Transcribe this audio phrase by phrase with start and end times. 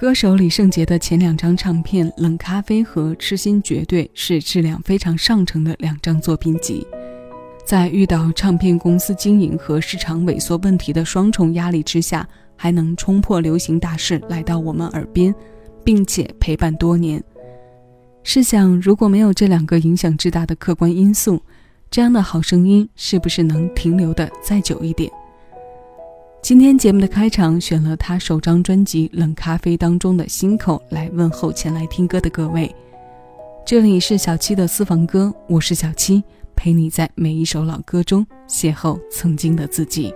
[0.00, 6.86] 歌手李圣杰的前两张唱片《冷咖啡》和《痴心绝对》是质量非常上乘的两张作品集。
[7.66, 12.26] 在遇到唱片公司经营和市场萎缩问题的双重压力之下，
[12.56, 15.34] 还能冲破流行大势来到我们耳边，
[15.84, 17.22] 并且陪伴多年。
[18.22, 21.42] 试想，如果没有这两个影响之大的客观因素，
[21.90, 25.12] 这样的好声音是不是能停留的再久一点？
[26.42, 32.74] 今天节目的开场选了他首张专辑《冷咖啡》当中的心口来问候前来听歌的各位。
[33.64, 36.24] 这里是小七的私房歌，我是小七，
[36.56, 40.12] 陪你在每一首老歌中邂逅曾经的自己。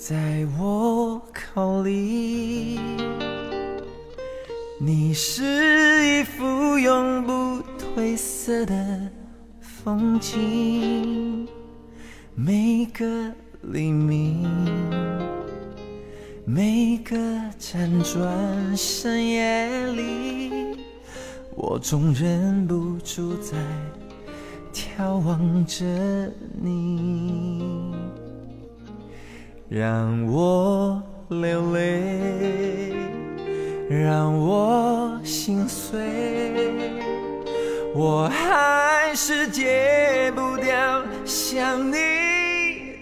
[0.00, 2.78] 在我口里，
[4.78, 5.42] 你是
[6.04, 7.32] 一幅永不
[7.76, 9.10] 褪色的
[9.60, 11.48] 风景。
[12.36, 13.32] 每个
[13.62, 14.48] 黎明，
[16.44, 17.16] 每个
[17.58, 20.78] 辗转深夜里，
[21.56, 23.56] 我总忍不住在。
[24.72, 25.84] 眺望着
[26.62, 27.92] 你，
[29.70, 32.94] 让我流泪，
[33.90, 36.00] 让我心碎，
[37.94, 41.96] 我还是戒不掉想你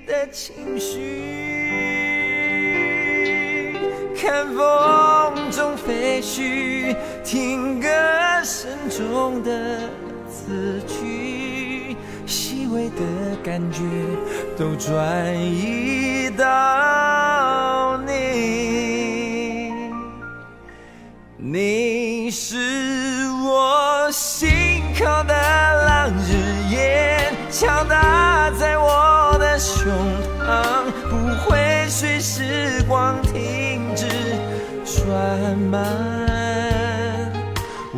[0.08, 1.22] 的情绪。
[4.16, 7.88] 看风中飞絮，听歌
[8.42, 9.88] 声中的
[10.28, 11.16] 字句。
[12.91, 13.82] 的感觉
[14.56, 19.72] 都转移到你，
[21.36, 22.56] 你是
[23.44, 25.34] 我心口的
[25.86, 26.32] 浪，日
[26.70, 29.91] 夜敲打在我的胸
[30.47, 34.06] 膛，不会随时光停止
[34.84, 35.82] 转慢。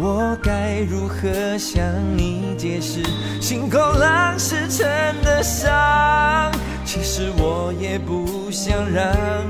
[0.01, 1.83] 我该如何向
[2.17, 3.03] 你解释
[3.41, 4.28] 心口浪石
[4.69, 6.53] 沉的伤？
[6.85, 9.07] 其实我也不想让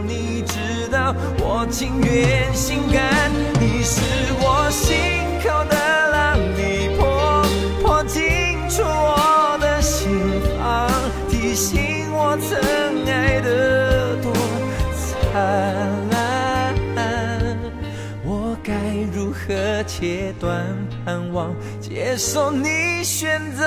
[0.07, 3.31] 你知道，我情愿心甘。
[3.61, 4.01] 你是
[4.41, 4.97] 我心
[5.43, 5.77] 口的
[6.11, 7.43] 浪，你破
[7.81, 10.09] 破进出我的心
[10.59, 10.91] 房，
[11.31, 12.59] 提醒我曾
[13.07, 14.33] 爱的多
[14.97, 15.41] 灿
[16.11, 17.57] 烂。
[18.25, 18.73] 我该
[19.13, 20.67] 如何切断
[21.09, 23.65] 盼望，接受你选择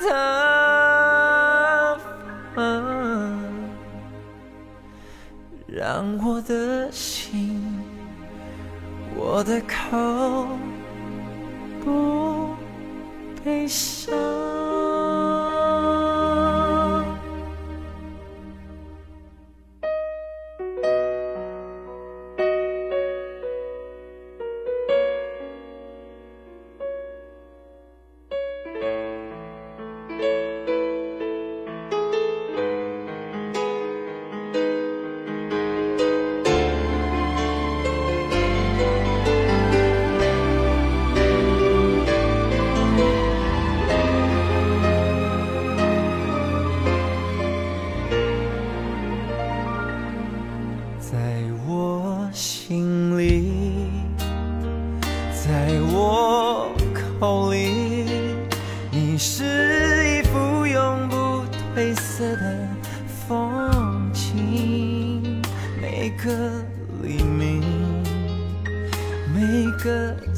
[0.00, 1.96] 的，
[5.68, 7.62] 让我的心，
[9.14, 10.48] 我的口
[11.84, 12.48] 不
[13.44, 14.12] 悲伤。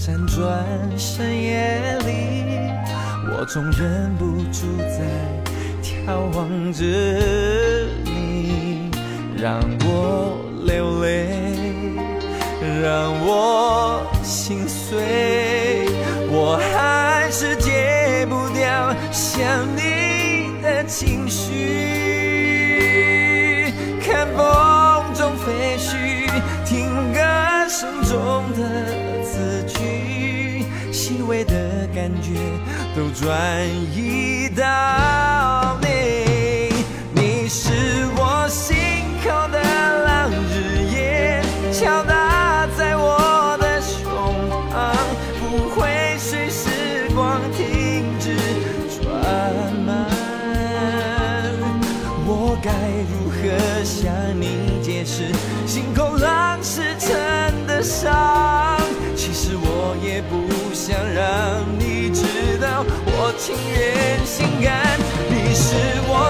[0.06, 0.44] 辗转
[0.98, 2.44] 深夜里，
[3.30, 5.00] 我总忍不住在
[5.82, 6.84] 眺望着
[8.04, 8.90] 你，
[9.34, 10.36] 让我
[10.66, 11.54] 流泪，
[12.82, 15.88] 让我心碎，
[16.28, 21.54] 我还是戒不掉想你的情绪。
[24.02, 26.28] 看风中飞絮，
[26.66, 27.20] 听歌
[27.70, 29.03] 声中的。
[31.26, 32.34] 微的感觉
[32.94, 35.63] 都转移到。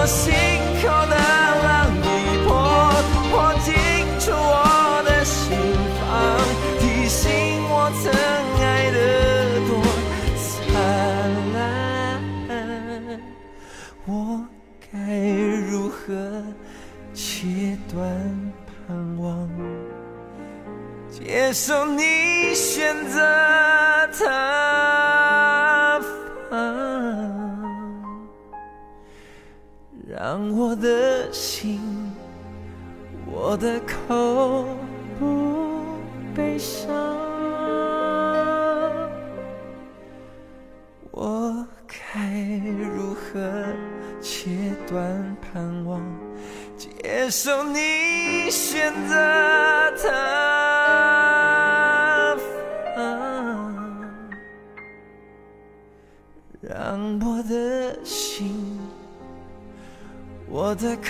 [0.05, 0.31] 我心
[0.83, 2.05] 口的浪一
[2.45, 2.53] 破，
[3.31, 3.73] 破进
[4.19, 5.57] 出我的心
[5.97, 6.05] 房，
[6.79, 7.25] 提醒
[7.67, 7.73] 我
[8.03, 8.05] 曾
[8.61, 8.99] 爱的
[9.65, 9.69] 多
[10.37, 10.45] 灿
[11.55, 11.57] 烂。
[14.05, 14.07] 我
[14.93, 14.93] 该
[15.71, 15.97] 如何
[17.11, 17.97] 切断
[18.85, 19.49] 盼望，
[21.09, 22.14] 接受你？
[33.55, 34.67] 我的口
[35.17, 35.95] 不
[36.35, 36.93] 悲伤。
[41.11, 41.95] 我该
[42.93, 43.39] 如何
[44.19, 44.49] 切
[44.85, 46.01] 断盼望？
[46.75, 49.15] 接受你选择
[50.03, 50.09] 他，
[56.59, 58.77] 让我的心，
[60.49, 61.01] 我的口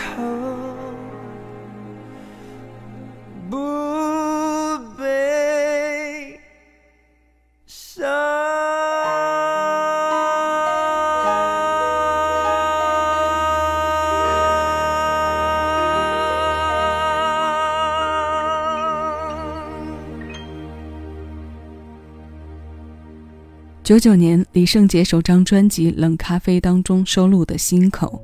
[23.86, 28.20] 九九年，李圣杰首张专辑《冷咖啡》当中收录的《心口》，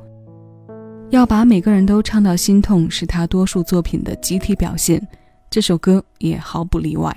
[1.11, 5.07] 要把每个人都唱到心痛，是他多数作品的集体表现。
[5.51, 7.15] 这首歌也毫不例外，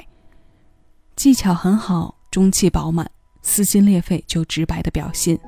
[1.17, 3.11] 技巧很好，中气饱满，
[3.41, 5.41] 撕心裂肺就直白的表现，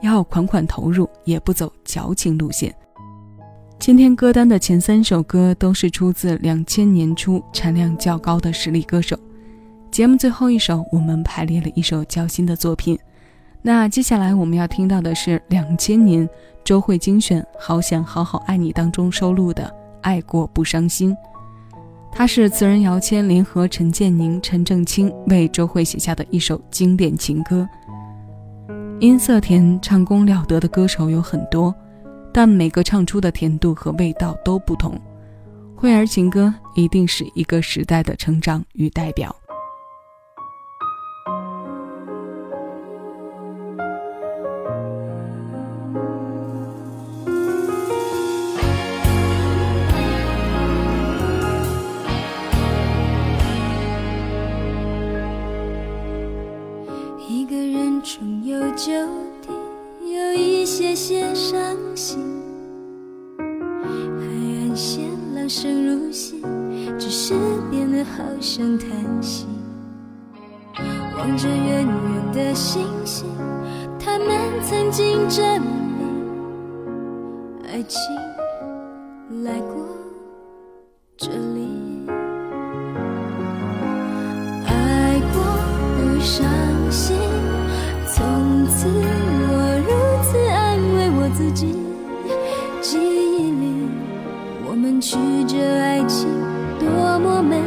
[0.00, 2.72] 要款款投入，也不走矫情路线。
[3.80, 9.18] 今天歌单的前三首歌都是出自两千年初产量较高的实力歌手。
[9.94, 12.98] 节目最后一首，我们排列了一首较新的作品。
[13.62, 16.28] 那接下来我们要听到的是两千年
[16.64, 19.62] 周慧精选《好想好好爱你》当中收录的
[20.00, 21.12] 《爱过不伤心》，
[22.10, 27.64] 它是词人姚谦联合陈建宁、陈正清为周慧写下的一首经典情歌。
[28.98, 31.72] 音色甜、唱功了得的歌手有很多，
[32.32, 35.00] 但每个唱出的甜度和味道都不同。
[35.76, 39.32] 慧儿情歌一定是一个时代的成长与代表。
[71.16, 73.26] 望着远远的星星，
[73.98, 74.28] 他们
[74.62, 76.08] 曾经证明，
[77.68, 78.00] 爱情
[79.44, 79.86] 来过
[81.16, 82.06] 这里。
[84.66, 85.42] 爱过
[85.96, 86.44] 不伤
[86.90, 87.16] 心，
[88.06, 89.52] 从此我
[89.86, 89.88] 如
[90.24, 91.76] 此安慰我自己。
[92.80, 93.88] 记忆里，
[94.68, 95.16] 我们曲
[95.46, 96.28] 折爱情
[96.78, 97.64] 多么美丽。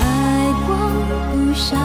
[0.00, 0.74] 爱过
[1.32, 1.78] 不伤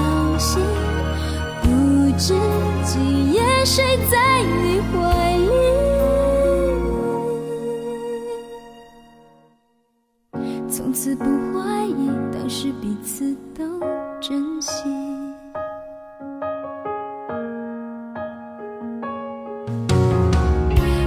[12.82, 13.80] 彼此都
[14.20, 14.90] 珍惜。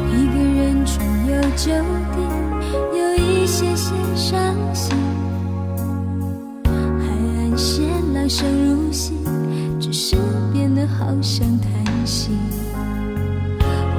[0.08, 1.72] 一个人重游旧
[2.12, 2.16] 地，
[2.96, 4.96] 有一些些伤心。
[6.64, 9.14] 海岸线浪声如戏，
[9.80, 10.14] 只是
[10.52, 12.30] 变得好像叹息。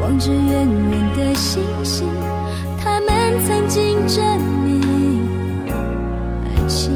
[0.01, 2.07] 望着远远的星星，
[2.79, 3.09] 他们
[3.45, 4.23] 曾经证
[4.63, 4.81] 明。
[6.45, 6.89] 爱情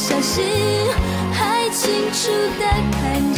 [0.00, 0.40] 消息，
[1.30, 3.29] 还清楚的看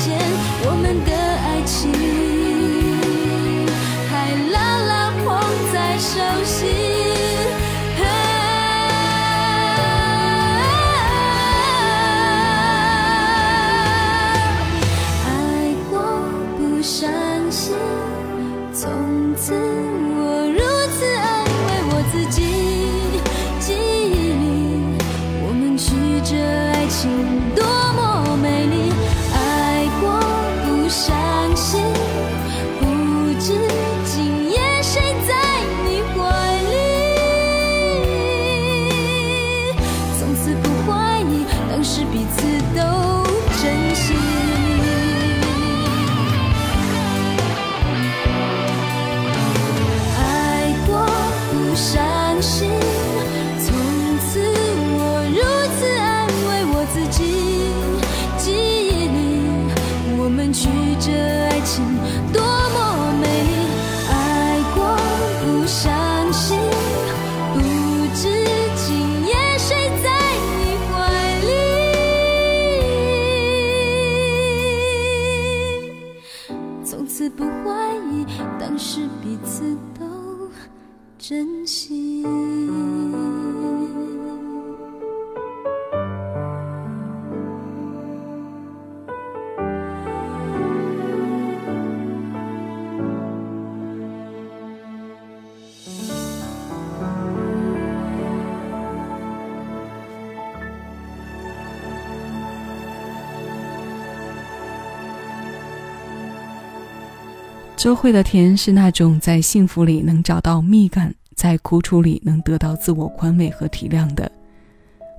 [107.83, 114.31] 周慧的甜是那种在幸福里能找到蜜感，在苦楚里能得到自我宽慰和体谅的。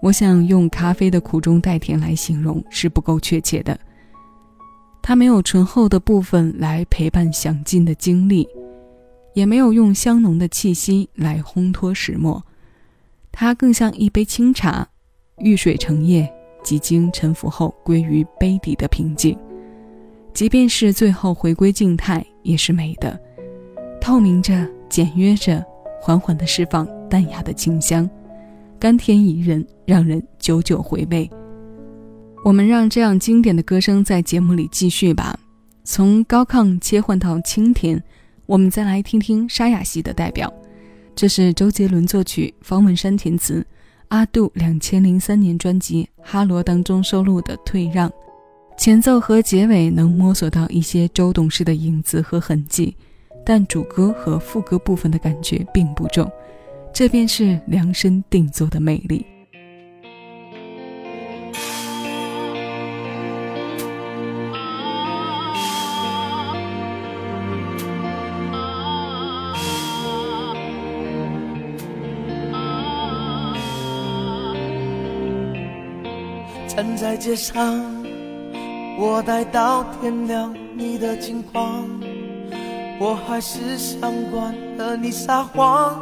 [0.01, 3.77] 我想用咖啡的苦中带甜来形容是不够确切的。
[5.01, 8.48] 它没有醇厚的部分来陪伴享尽的经历，
[9.34, 12.41] 也没有用香浓的气息来烘托始末。
[13.29, 14.88] 它更像一杯清茶，
[15.39, 16.32] 遇水成液，
[16.63, 19.38] 几经沉浮后归于杯底的平静。
[20.34, 23.19] 即便是最后回归静态，也是美的，
[24.00, 25.63] 透明着，简约着，
[26.01, 28.09] 缓缓地释放淡雅的清香，
[28.79, 31.29] 甘甜宜人，让人久久回味。
[32.43, 35.38] 我们让这样经典的歌声在节目里继续吧，
[35.83, 38.01] 从高亢切换到清甜，
[38.45, 40.51] 我们再来听听沙哑系的代表，
[41.15, 43.65] 这是周杰伦作曲，方文山填词，
[44.09, 48.09] 阿杜两千零三年专辑《哈罗》当中收录的《退让》。
[48.75, 52.93] 前奏和结尾能摸索到一些周董事的影子和痕迹，
[53.45, 56.29] 但主歌和副歌部分的感觉并不重，
[56.93, 59.25] 这便是量身定做的魅力。
[76.67, 78.02] 站在街上。
[79.05, 81.83] 我待到天亮，你的近况，
[83.01, 84.00] 我还是想
[84.31, 86.01] 管和你撒谎，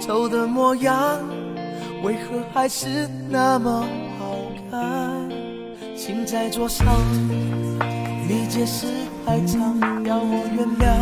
[0.00, 0.96] 丑的模样，
[2.04, 3.84] 为何还是那么
[4.16, 4.36] 好
[4.70, 4.80] 看？
[5.96, 6.86] 请在桌上，
[8.28, 8.86] 你解释
[9.26, 10.94] 太长，要我原谅，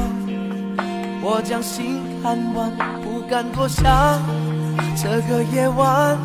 [1.22, 3.84] 我将心看完，不敢多想。
[4.96, 6.16] 这个夜晚，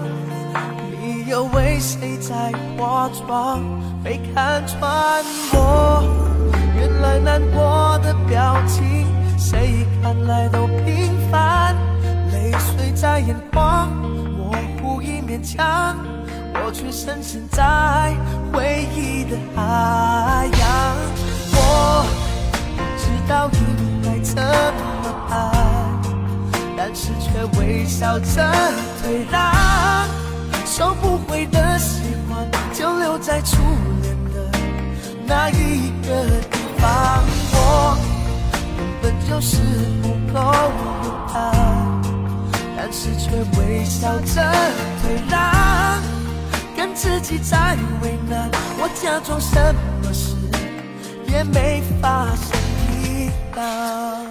[1.33, 3.59] 又为谁在化妆？
[4.03, 6.03] 被看穿，我
[6.75, 11.75] 原来难过的表情，谁看来都平凡。
[12.31, 13.89] 泪水在眼眶，
[14.37, 15.97] 模糊一面墙，
[16.53, 18.13] 我却深陷在
[18.51, 20.95] 回忆的海洋。
[21.55, 22.05] 我
[22.77, 23.59] 不知道应
[24.03, 24.37] 该怎
[25.01, 25.33] 么办，
[26.77, 28.53] 但是却微笑着
[29.01, 29.51] 退让，
[30.75, 33.57] 收不回的喜欢就留在初
[34.01, 34.49] 恋的。
[35.23, 37.95] 那一个地方，我
[38.75, 39.57] 根本就是
[40.01, 40.83] 不够勇
[41.31, 42.01] 敢，
[42.75, 44.41] 但是却微笑着
[45.03, 46.01] 退让，
[46.75, 48.49] 跟自己在为难。
[48.79, 50.35] 我假装什么事
[51.27, 52.59] 也没发生
[52.99, 54.25] 一样，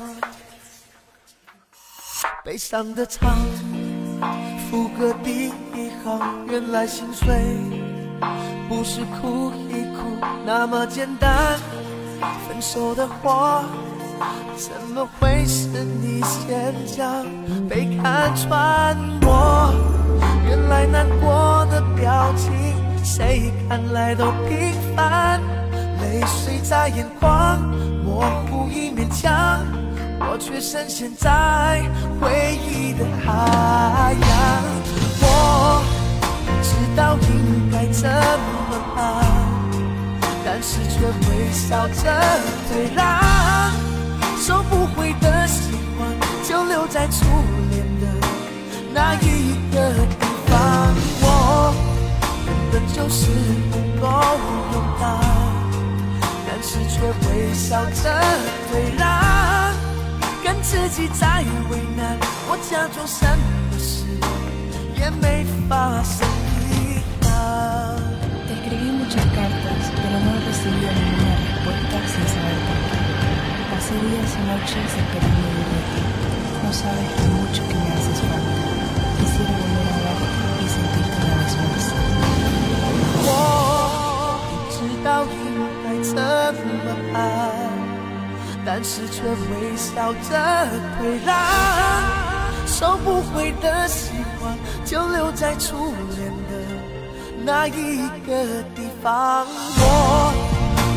[2.45, 3.39] 悲伤的唱，
[4.69, 5.53] 副歌第一
[6.05, 7.29] 行，原来心碎。
[8.69, 10.17] 不是哭一哭
[10.47, 11.59] 那么简单，
[12.47, 13.65] 分手的话
[14.57, 17.25] 怎么会是你先讲
[17.69, 18.97] 被看穿？
[19.23, 19.75] 我
[20.49, 22.53] 原来难过的表情，
[23.05, 25.41] 谁看来都平凡。
[26.01, 27.61] 泪水在眼眶，
[28.05, 29.65] 模糊一面墙，
[30.21, 31.83] 我却深陷在
[32.21, 34.63] 回忆的海洋。
[35.25, 35.83] 我
[36.63, 39.01] 知道应该怎么办，
[40.45, 42.03] 但是却微笑着
[42.69, 43.01] 退让。
[44.39, 46.09] 收不回的喜欢，
[46.43, 47.25] 就留在初
[47.71, 48.07] 恋的
[48.93, 49.77] 那一个
[50.19, 50.53] 地方。
[51.25, 51.73] 我
[52.45, 53.31] 根本就是
[53.71, 54.03] 不够
[54.73, 55.03] 勇敢，
[56.49, 56.95] 但是却
[57.29, 58.03] 微笑着
[58.69, 59.73] 退让，
[60.43, 62.19] 跟自己在为难。
[62.49, 63.25] 我假装什
[63.71, 64.05] 么事
[64.99, 66.27] 也没发生
[66.71, 66.73] 一
[67.27, 67.31] 样。
[68.47, 72.97] Te escribí muchas cartas, pero no he recibido ninguna respuesta sin saber por qué.
[73.71, 76.03] Pasé días y noches esperando de ti.
[76.63, 78.55] No sabes lo mucho que me haces falta.
[79.19, 81.87] Quisiera volver a verte y sentirte una vez más.
[83.25, 83.27] 我
[84.71, 85.47] 知道应
[85.85, 86.11] 该怎
[86.85, 87.15] 么办，
[88.65, 90.31] 但是却微笑着
[90.99, 91.31] 退让。
[92.67, 94.32] 收不回的喜欢，
[94.93, 96.53] 就留在初恋的
[97.47, 99.47] 那一个地方。
[99.79, 99.81] 我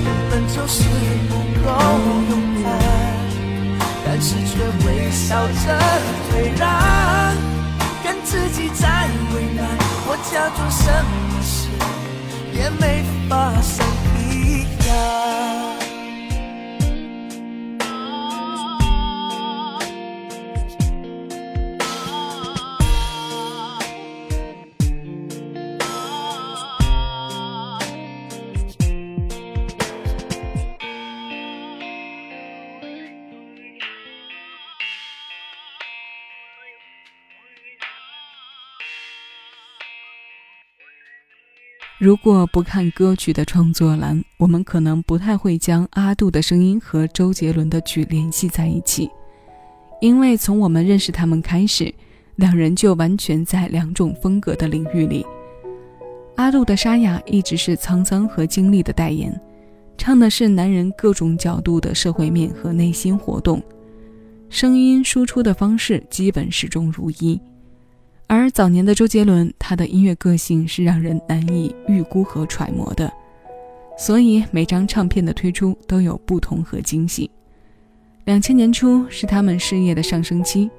[0.04, 0.84] 根本就是
[1.30, 1.34] 不
[1.64, 1.68] 够
[2.30, 2.68] 勇敢，
[4.06, 4.52] 但是却
[4.86, 5.80] 微笑着
[6.30, 6.68] 退让，
[8.04, 9.66] 跟自己在为难。
[10.08, 10.84] 我假装什
[11.30, 11.70] 么事
[12.52, 13.74] 也没发生
[14.30, 15.65] 一样。
[42.06, 49.10] 如果不看歌曲的创作栏，我们可能不太会将阿杜的声音和周杰伦的曲联系在一起，
[50.02, 51.92] 因为从我们认识他们开始，
[52.36, 55.26] 两人就完全在两种风格的领域里。
[56.36, 59.36] 阿杜的沙哑一直是沧桑和经历的代言，
[59.98, 63.60] 唱的是男人各种角度的社会面和内心活动，
[64.48, 67.42] 声音输出的方式基本始终如一。
[68.28, 73.12] 而早年的周杰伦，他的音乐个性是让人难以预估和揣摩的，
[73.98, 77.30] 所以每张唱片的推出都有不同和惊喜。
[78.26, 80.70] 两千年初是他们事业的上升期，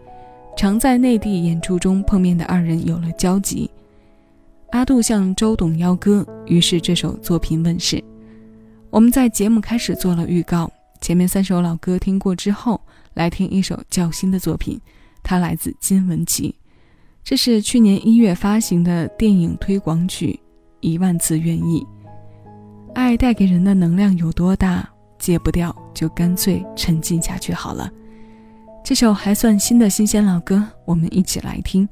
[0.56, 3.70] 常在内地演出中碰面的二人有了交集。
[4.70, 8.02] 阿杜向周董邀歌，于是这首作品问世。
[8.90, 10.68] 我们在节目开始做了预告，
[11.00, 12.80] 前面三首老歌听过之后，
[13.14, 14.80] 来听一首较新的作品，
[15.22, 16.52] 它来自金玟岐。
[17.28, 20.38] 这是去年一月发行的电影推广曲
[20.78, 21.80] 《一万次愿意》。
[22.94, 27.90] 爱带给人的能量有多大，戒不掉就干脆沉浸下去好了。
[28.84, 31.88] 这首还算新的新鲜老歌，我们一起来听。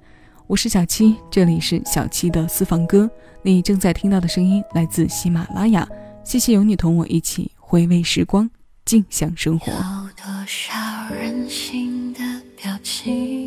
[0.47, 3.11] 我是小七，这里是小七的私房歌。
[3.43, 5.85] 你正在听到的声音来自喜马拉雅。
[6.23, 8.49] 谢谢有你同我一起回味时光，
[8.85, 9.73] 静享生活。
[10.17, 10.73] 多少
[11.13, 12.21] 任性的
[12.57, 13.44] 表情？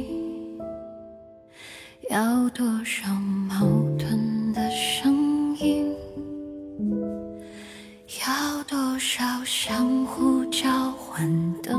[2.10, 3.14] 要多少
[3.50, 3.66] 矛
[4.00, 5.94] 盾的声音？
[8.26, 11.30] 要多少相互交换
[11.62, 11.78] 的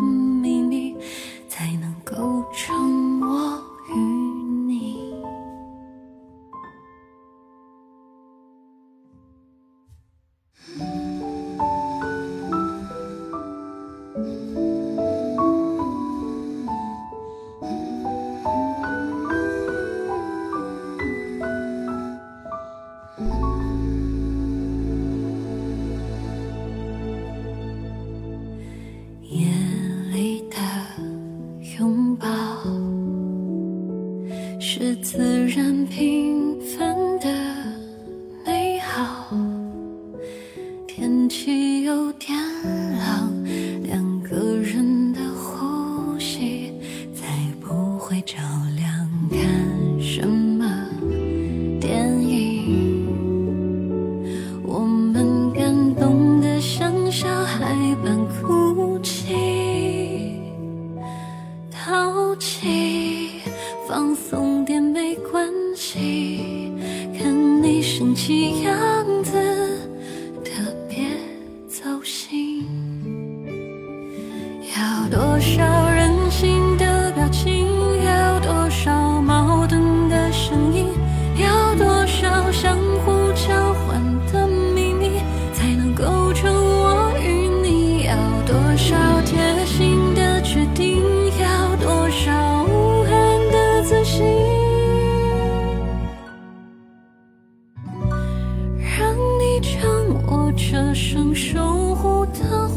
[100.59, 102.69] 这生守护的